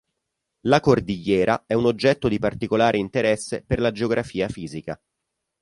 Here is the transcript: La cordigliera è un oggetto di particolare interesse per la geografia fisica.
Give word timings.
La 0.61 0.79
cordigliera 0.79 1.65
è 1.67 1.75
un 1.75 1.85
oggetto 1.85 2.27
di 2.27 2.39
particolare 2.39 2.97
interesse 2.97 3.63
per 3.63 3.79
la 3.79 3.91
geografia 3.91 4.49
fisica. 4.49 4.99